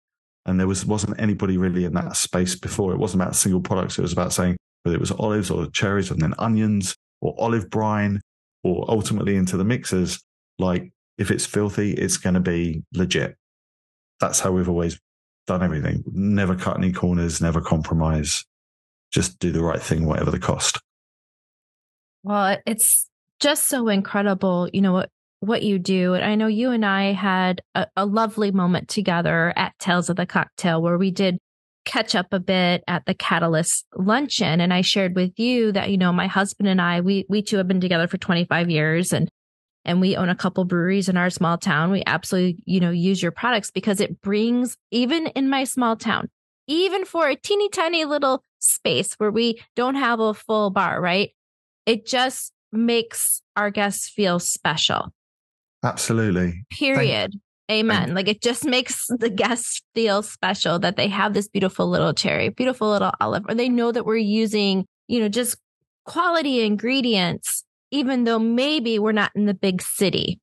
[0.46, 2.92] And there was, wasn't anybody really in that space before.
[2.92, 3.98] It wasn't about single products.
[3.98, 7.70] It was about saying whether it was olives or cherries and then onions or olive
[7.70, 8.20] brine
[8.64, 10.20] or ultimately into the mixers,
[10.58, 13.36] like if it's filthy, it's going to be legit.
[14.20, 14.98] That's how we've always
[15.46, 16.02] done everything.
[16.06, 18.44] Never cut any corners, never compromise.
[19.12, 20.80] Just do the right thing, whatever the cost.
[22.22, 23.09] Well, it's
[23.40, 24.68] just so incredible.
[24.72, 26.14] You know, what what you do.
[26.14, 30.16] And I know you and I had a, a lovely moment together at Tales of
[30.16, 31.38] the Cocktail where we did
[31.86, 34.60] catch up a bit at the Catalyst luncheon.
[34.60, 37.56] And I shared with you that, you know, my husband and I, we, we two
[37.56, 39.30] have been together for 25 years and,
[39.86, 41.90] and we own a couple breweries in our small town.
[41.90, 46.28] We absolutely, you know, use your products because it brings, even in my small town,
[46.66, 51.30] even for a teeny tiny little space where we don't have a full bar, right?
[51.86, 55.12] It just makes our guests feel special.
[55.82, 56.64] Absolutely.
[56.70, 57.32] Period.
[57.32, 58.14] Thank- Amen.
[58.14, 62.48] Like it just makes the guests feel special that they have this beautiful little cherry,
[62.48, 65.56] beautiful little olive, or they know that we're using, you know, just
[66.04, 70.40] quality ingredients, even though maybe we're not in the big city.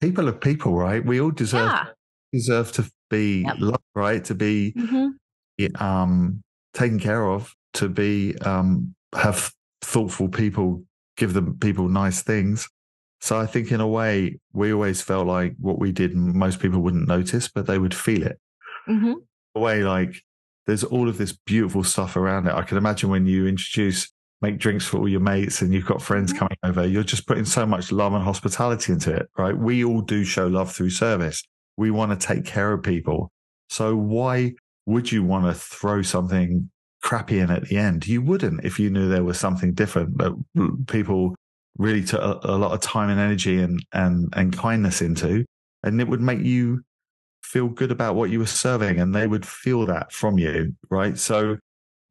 [0.00, 1.04] People are people, right?
[1.04, 1.84] We all deserve yeah.
[2.32, 3.56] deserve to be yep.
[3.60, 4.24] loved, right?
[4.24, 5.82] To be mm-hmm.
[5.82, 6.42] um
[6.74, 10.82] taken care of, to be um have thoughtful people
[11.16, 12.68] give them people nice things.
[13.20, 16.80] So I think in a way, we always felt like what we did, most people
[16.80, 18.40] wouldn't notice, but they would feel it.
[18.88, 19.12] Mm-hmm.
[19.54, 20.22] A way like
[20.66, 22.54] there's all of this beautiful stuff around it.
[22.54, 26.02] I can imagine when you introduce, make drinks for all your mates and you've got
[26.02, 26.40] friends mm-hmm.
[26.40, 29.56] coming over, you're just putting so much love and hospitality into it, right?
[29.56, 31.44] We all do show love through service.
[31.76, 33.30] We want to take care of people.
[33.70, 34.54] So why
[34.86, 36.71] would you want to throw something
[37.02, 38.06] crappy in at the end.
[38.06, 41.34] You wouldn't if you knew there was something different that people
[41.78, 45.44] really took a, a, lot of time and energy and, and, and kindness into.
[45.82, 46.82] And it would make you
[47.42, 50.74] feel good about what you were serving and they would feel that from you.
[50.90, 51.18] Right.
[51.18, 51.56] So,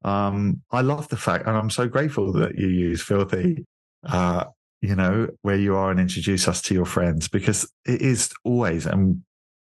[0.04, 3.66] um, I love the fact, and I'm so grateful that you use filthy,
[4.08, 4.46] uh,
[4.82, 8.88] you know, where you are and introduce us to your friends because it is always
[8.88, 9.22] and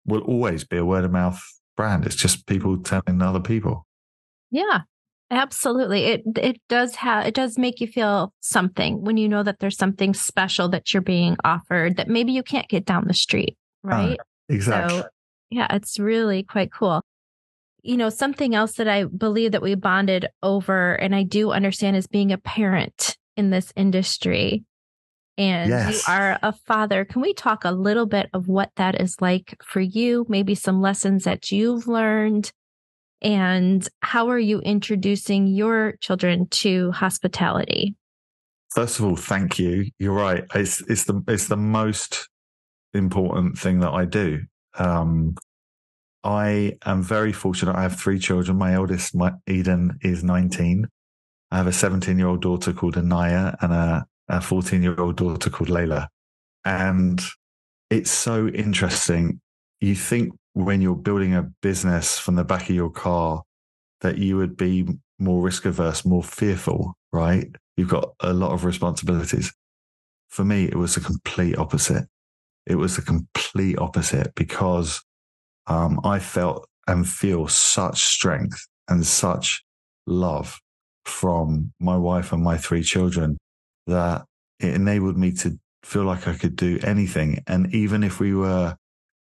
[0.05, 1.40] will always be a word of mouth
[1.76, 2.07] brand.
[2.07, 3.87] It's just people telling other people.
[4.50, 4.81] Yeah.
[5.30, 6.04] Absolutely.
[6.04, 9.76] It it does have it does make you feel something when you know that there's
[9.76, 13.88] something special that you're being offered that maybe you can't get down the street, uh,
[13.88, 14.20] right?
[14.20, 15.00] Uh, exactly.
[15.00, 15.08] So,
[15.50, 17.02] yeah, it's really quite cool.
[17.82, 21.96] You know, something else that I believe that we bonded over and I do understand
[21.96, 24.64] is being a parent in this industry.
[25.38, 26.06] And yes.
[26.06, 27.04] you are a father.
[27.04, 30.24] Can we talk a little bit of what that is like for you?
[30.28, 32.52] Maybe some lessons that you've learned
[33.22, 37.94] and how are you introducing your children to hospitality?
[38.74, 39.87] First of all, thank you.
[39.98, 40.44] You're right.
[40.55, 42.29] It's it's the it's the most
[42.92, 44.42] important thing that I do.
[44.79, 45.37] Um,
[46.24, 47.76] I am very fortunate.
[47.76, 48.59] I have three children.
[48.59, 50.87] My eldest, my Eden, is 19.
[51.50, 53.72] I have a 17 year old daughter called Anaya and
[54.29, 56.09] a 14 year old daughter called Layla.
[56.64, 57.22] And
[57.90, 59.40] it's so interesting.
[59.81, 63.42] You think when you're building a business from the back of your car
[64.00, 64.88] that you would be
[65.18, 67.54] more risk averse, more fearful, right?
[67.76, 69.52] You've got a lot of responsibilities.
[70.30, 72.06] For me, it was the complete opposite.
[72.64, 75.02] It was the complete opposite because
[75.66, 79.62] um, I felt and feel such strength and such
[80.06, 80.58] love
[81.04, 83.36] from my wife and my three children
[83.88, 84.24] that
[84.58, 87.42] it enabled me to feel like I could do anything.
[87.46, 88.74] And even if we were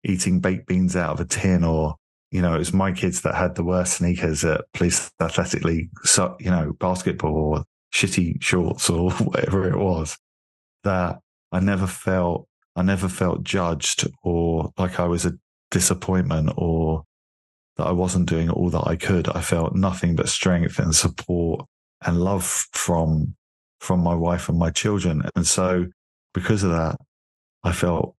[0.04, 1.96] eating baked beans out of a tin or
[2.30, 5.90] you know, it was my kids that had the worst sneakers at police athletic league,
[6.04, 10.16] so, you know, basketball or shitty shorts or whatever it was
[10.84, 11.18] that
[11.52, 15.32] I never felt, I never felt judged or like I was a
[15.70, 17.04] disappointment or
[17.76, 19.28] that I wasn't doing all that I could.
[19.28, 21.66] I felt nothing but strength and support
[22.04, 23.34] and love from,
[23.80, 25.22] from my wife and my children.
[25.34, 25.86] And so
[26.32, 26.96] because of that,
[27.64, 28.14] I felt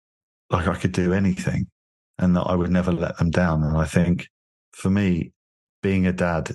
[0.52, 1.68] like I could do anything
[2.18, 3.64] and that I would never let them down.
[3.64, 4.28] And I think
[4.74, 5.32] for me,
[5.82, 6.52] being a dad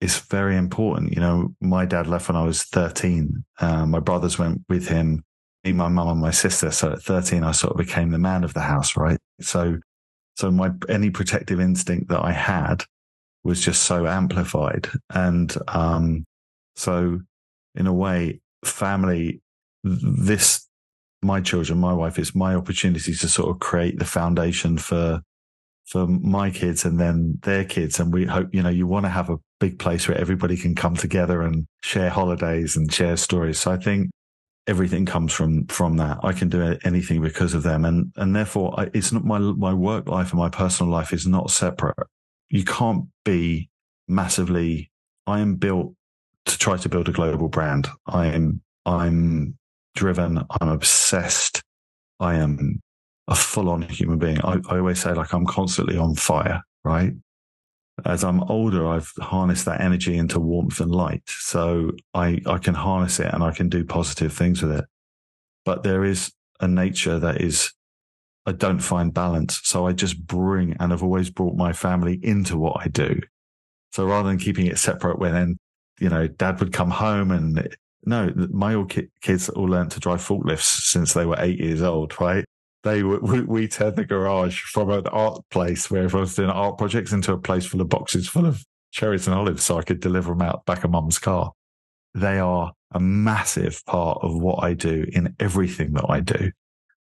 [0.00, 1.12] is very important.
[1.12, 3.44] You know, my dad left when I was 13.
[3.60, 5.24] Uh, my brothers went with him,
[5.64, 6.70] me, my mum and my sister.
[6.70, 9.18] So at 13, I sort of became the man of the house, right?
[9.40, 9.78] So,
[10.36, 12.84] so my, any protective instinct that I had
[13.44, 14.88] was just so amplified.
[15.10, 16.24] And, um,
[16.76, 17.20] so
[17.74, 19.40] in a way, family,
[19.82, 20.65] this
[21.26, 25.20] my children, my wife, it's my opportunity to sort of create the foundation for
[25.86, 28.00] for my kids and then their kids.
[28.00, 30.74] And we hope, you know, you want to have a big place where everybody can
[30.74, 33.60] come together and share holidays and share stories.
[33.60, 34.10] So I think
[34.66, 36.18] everything comes from from that.
[36.22, 39.74] I can do anything because of them, and and therefore I, it's not my my
[39.74, 41.96] work life and my personal life is not separate.
[42.48, 43.70] You can't be
[44.08, 44.90] massively.
[45.26, 45.94] I am built
[46.46, 47.88] to try to build a global brand.
[48.06, 49.58] I am I'm
[49.96, 50.44] driven.
[50.60, 51.62] I'm obsessed.
[52.20, 52.80] I am
[53.26, 54.40] a full on human being.
[54.42, 57.12] I, I always say, like, I'm constantly on fire, right?
[58.04, 61.22] As I'm older, I've harnessed that energy into warmth and light.
[61.26, 64.84] So I, I can harness it and I can do positive things with it.
[65.64, 66.30] But there is
[66.60, 67.72] a nature that is,
[68.44, 69.60] I don't find balance.
[69.64, 73.18] So I just bring and I've always brought my family into what I do.
[73.92, 75.56] So rather than keeping it separate when then,
[75.98, 80.00] you know, dad would come home and no, my old ki- kids all learned to
[80.00, 82.44] drive forklifts since they were eight years old, right?
[82.82, 87.12] They we, we turned the garage from an art place where everyone's doing art projects
[87.12, 90.32] into a place full of boxes full of cherries and olives so I could deliver
[90.32, 91.52] them out back of mum's car.
[92.14, 96.50] They are a massive part of what I do in everything that I do.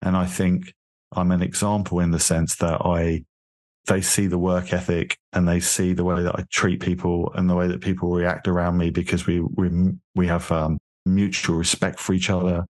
[0.01, 0.73] And I think
[1.11, 3.25] I'm an example in the sense that I,
[3.85, 7.49] they see the work ethic and they see the way that I treat people and
[7.49, 11.99] the way that people react around me because we, we, we have, um, mutual respect
[11.99, 12.65] for each other.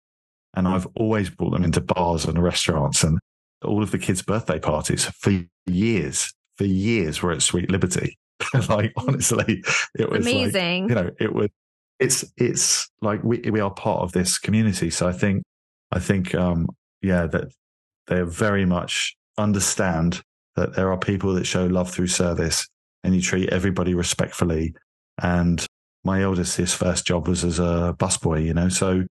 [0.55, 3.19] And I've always brought them into bars and restaurants and
[3.63, 5.31] all of the kids' birthday parties for
[5.65, 8.17] years, for years were at Sweet Liberty.
[8.69, 9.63] like honestly,
[9.97, 10.87] it was amazing.
[10.87, 11.49] Like, you know, it was
[11.99, 14.89] it's it's like we we are part of this community.
[14.89, 15.43] So I think
[15.91, 16.67] I think um
[17.01, 17.45] yeah that
[18.07, 20.21] they very much understand
[20.55, 22.67] that there are people that show love through service
[23.03, 24.73] and you treat everybody respectfully
[25.21, 25.65] and
[26.03, 29.05] my eldest, his first job was as a busboy, you know, so,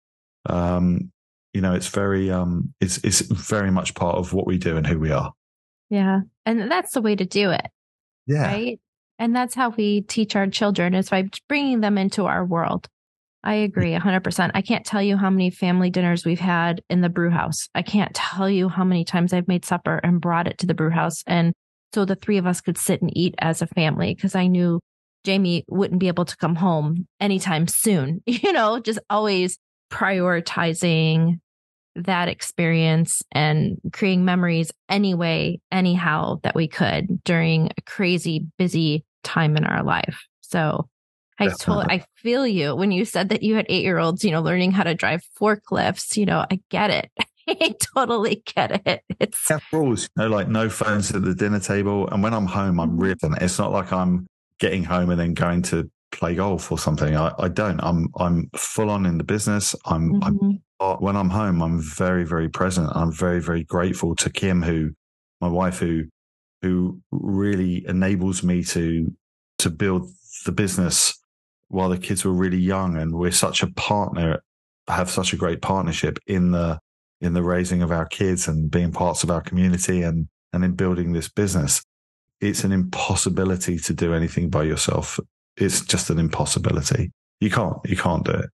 [0.47, 1.11] um,
[1.53, 4.85] you know, it's very, um, it's, it's very much part of what we do and
[4.85, 5.31] who we are.
[5.89, 6.21] Yeah.
[6.45, 7.67] And that's the way to do it.
[8.27, 8.43] Yeah.
[8.43, 8.79] Right.
[9.19, 12.87] And that's how we teach our children is by bringing them into our world.
[13.43, 14.51] I agree 100%.
[14.53, 17.69] I can't tell you how many family dinners we've had in the brew house.
[17.73, 20.75] I can't tell you how many times I've made supper and brought it to the
[20.75, 21.23] brew house.
[21.25, 21.53] And
[21.93, 24.79] so the three of us could sit and eat as a family because I knew
[25.23, 28.21] Jamie wouldn't be able to come home anytime soon.
[28.27, 29.57] You know, just always
[29.91, 31.39] prioritizing
[31.95, 39.57] that experience and creating memories anyway, anyhow that we could during a crazy busy time
[39.57, 40.25] in our life.
[40.41, 40.87] So
[41.41, 44.31] I totally, I feel you when you said that you had eight year olds, you
[44.31, 46.17] know, learning how to drive forklifts.
[46.17, 47.11] You know, I get it.
[47.47, 49.03] I totally get it.
[49.19, 52.07] It's yeah, rules, you know, like no phones at the dinner table.
[52.09, 52.99] And when I'm home, I'm mm-hmm.
[52.99, 53.33] ripping.
[53.41, 54.27] It's not like I'm
[54.59, 57.15] getting home and then going to play golf or something.
[57.15, 57.79] I, I don't.
[57.81, 59.75] I'm I'm full on in the business.
[59.85, 60.23] I'm, mm-hmm.
[60.23, 62.89] I'm when I'm home, I'm very very present.
[62.95, 64.91] I'm very very grateful to Kim, who
[65.39, 66.05] my wife, who
[66.61, 69.11] who really enables me to
[69.59, 70.09] to build
[70.45, 71.20] the business
[71.71, 74.43] while the kids were really young, and we're such a partner,
[74.87, 76.79] have such a great partnership in the
[77.21, 80.73] in the raising of our kids and being parts of our community and and in
[80.73, 81.83] building this business
[82.41, 85.19] it's an impossibility to do anything by yourself.
[85.55, 87.11] It's just an impossibility.
[87.39, 88.49] You can't, you can't do it.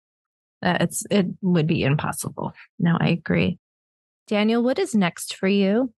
[0.62, 2.54] Uh, it's, it would be impossible.
[2.80, 3.58] No, I agree.
[4.28, 5.94] Daniel, what is next for you?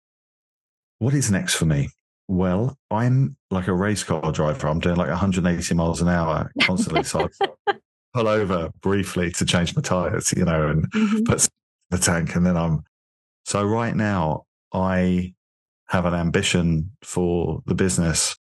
[0.99, 1.89] What is next for me?
[2.29, 4.67] Well, I'm like a race car driver.
[4.67, 7.01] I'm doing like 180 miles an hour constantly.
[7.01, 7.27] so
[7.67, 7.73] I
[8.13, 11.23] pull over briefly to change my tires, you know, and mm-hmm.
[11.23, 11.47] put
[11.89, 12.35] the tank.
[12.35, 12.83] And then I'm,
[13.45, 15.33] so right now I
[15.87, 18.37] have an ambition for the business.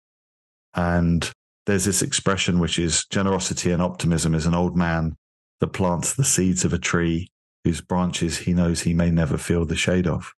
[0.72, 1.30] And
[1.66, 5.14] there's this expression, which is generosity and optimism is an old man
[5.60, 7.28] that plants the seeds of a tree
[7.64, 10.32] whose branches he knows he may never feel the shade of.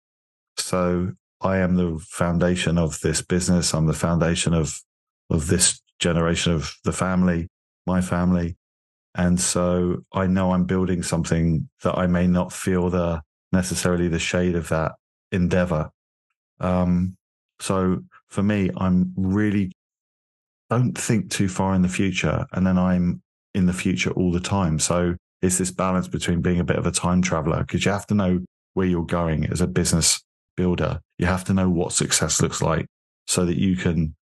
[0.57, 3.75] So I am the foundation of this business.
[3.75, 4.81] I'm the foundation of,
[5.31, 7.49] of this generation of the family,
[7.87, 8.57] my family.
[9.15, 13.23] And so I know I'm building something that I may not feel the
[13.53, 14.93] necessarily the shade of that
[15.31, 15.91] endeavor
[16.61, 17.17] um,
[17.61, 19.73] so for me, I'm really
[20.71, 23.23] don't think too far in the future, and then I'm
[23.55, 24.79] in the future all the time.
[24.79, 28.07] So it's this balance between being a bit of a time traveler because you have
[28.07, 28.41] to know
[28.73, 30.24] where you're going as a business
[30.57, 31.01] builder.
[31.19, 32.87] You have to know what success looks like
[33.27, 34.15] so that you can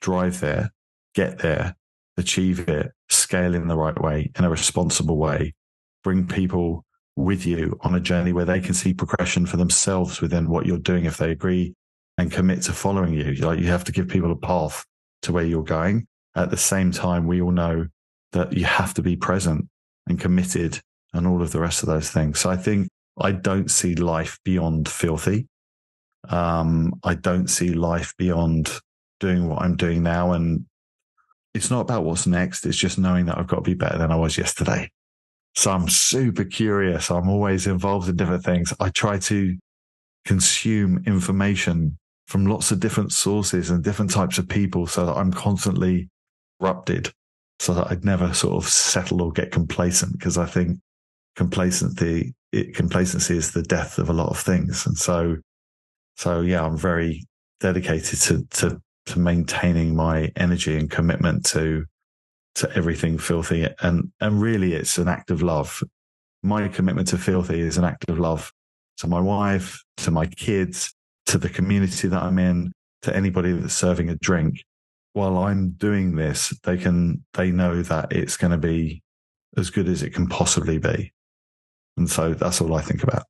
[0.00, 0.72] drive there,
[1.14, 1.76] get there,
[2.16, 5.54] achieve it, scale in the right way, in a responsible way,
[6.02, 6.84] bring people
[7.16, 10.78] with you on a journey where they can see progression for themselves within what you're
[10.78, 11.74] doing if they agree
[12.18, 13.34] and commit to following you.
[13.34, 14.84] Like you have to give people a path
[15.22, 16.06] to where you're going.
[16.34, 17.86] At the same time, we all know
[18.32, 19.66] that you have to be present
[20.06, 20.80] and committed
[21.14, 22.38] and all of the rest of those things.
[22.38, 25.48] So I think I don't see life beyond filthy.
[26.30, 28.70] Um, I don't see life beyond
[29.20, 30.32] doing what I'm doing now.
[30.32, 30.66] And
[31.54, 32.66] it's not about what's next.
[32.66, 34.90] It's just knowing that I've got to be better than I was yesterday.
[35.54, 37.10] So I'm super curious.
[37.10, 38.74] I'm always involved in different things.
[38.78, 39.56] I try to
[40.26, 41.96] consume information
[42.26, 46.08] from lots of different sources and different types of people so that I'm constantly
[46.60, 47.12] erupted
[47.58, 50.78] so that I'd never sort of settle or get complacent because I think
[51.36, 54.86] complacency, it, complacency is the death of a lot of things.
[54.86, 55.38] And so,
[56.16, 57.26] so yeah, I'm very
[57.60, 61.84] dedicated to, to, to maintaining my energy and commitment to,
[62.56, 63.68] to everything filthy.
[63.80, 65.82] And, and really it's an act of love.
[66.42, 68.52] My commitment to filthy is an act of love
[68.98, 70.94] to my wife, to my kids,
[71.26, 74.64] to the community that I'm in, to anybody that's serving a drink.
[75.12, 79.02] While I'm doing this, they can, they know that it's going to be
[79.56, 81.12] as good as it can possibly be.
[81.96, 83.24] And so that's all I think about.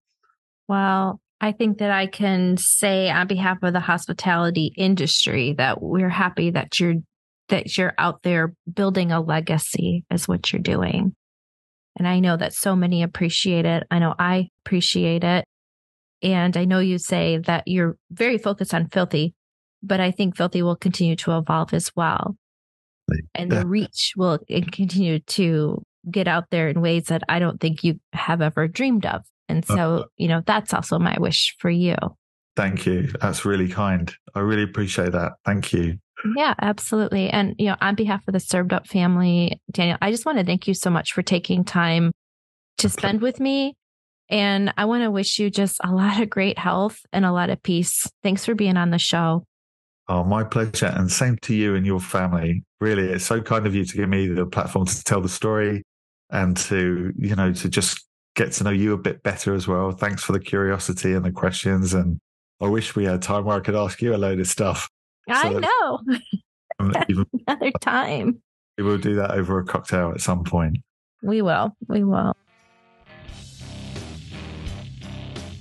[0.68, 6.09] Well, I think that I can say on behalf of the hospitality industry that we're
[6.09, 6.95] happy that you're
[7.49, 11.14] that you're out there building a legacy is what you're doing.
[11.97, 13.84] And I know that so many appreciate it.
[13.91, 15.45] I know I appreciate it.
[16.22, 19.34] And I know you say that you're very focused on filthy,
[19.82, 22.37] but I think filthy will continue to evolve as well.
[23.34, 27.84] And the reach will continue to get out there in ways that I don't think
[27.84, 29.22] you have ever dreamed of.
[29.49, 31.97] And so, uh, you know, that's also my wish for you.
[32.57, 33.12] Thank you.
[33.20, 34.12] That's really kind.
[34.34, 35.32] I really appreciate that.
[35.44, 35.99] Thank you.
[36.34, 37.28] Yeah, absolutely.
[37.28, 40.44] And, you know, on behalf of the Served Up family, Daniel, I just want to
[40.44, 42.12] thank you so much for taking time
[42.78, 43.74] to spend with me.
[44.28, 47.51] And I want to wish you just a lot of great health and a lot
[47.51, 48.11] of peace.
[48.22, 49.44] Thanks for being on the show.
[50.09, 50.86] Oh, my pleasure.
[50.86, 52.64] And same to you and your family.
[52.80, 55.82] Really, it's so kind of you to give me the platform to tell the story
[56.30, 58.05] and to, you know, to just
[58.37, 59.91] get to know you a bit better as well.
[59.91, 61.95] Thanks for the curiosity and the questions.
[61.95, 62.20] And
[62.61, 64.89] I wish we had time where I could ask you a load of stuff.
[65.28, 66.01] I so know.
[67.09, 68.41] even, Another time.
[68.78, 70.78] We will do that over a cocktail at some point.
[71.22, 71.74] We will.
[71.89, 72.37] We will.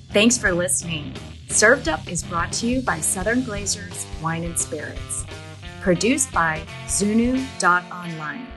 [0.10, 1.14] Thanks for listening.
[1.48, 5.26] Served Up is brought to you by Southern Glazers Wine and Spirits.
[5.82, 8.48] Produced by Zunu.online.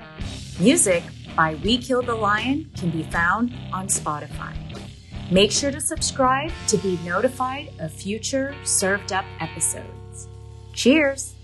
[0.58, 1.04] Music
[1.38, 4.52] by We Killed the Lion can be found on Spotify.
[5.30, 10.26] Make sure to subscribe to be notified of future Served Up episodes.
[10.72, 11.37] Cheers!